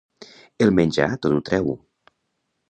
El 0.65 0.71
menjar 0.79 1.09
tot 1.27 1.37
ho 1.37 1.43
treu. 1.51 1.71